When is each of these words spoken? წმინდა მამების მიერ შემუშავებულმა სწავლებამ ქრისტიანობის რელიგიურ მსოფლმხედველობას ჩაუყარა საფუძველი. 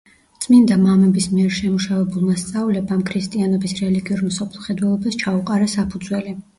წმინდა 0.43 0.77
მამების 0.85 1.27
მიერ 1.33 1.53
შემუშავებულმა 1.57 2.39
სწავლებამ 2.45 3.05
ქრისტიანობის 3.13 3.79
რელიგიურ 3.85 4.27
მსოფლმხედველობას 4.33 5.25
ჩაუყარა 5.25 5.75
საფუძველი. 5.81 6.41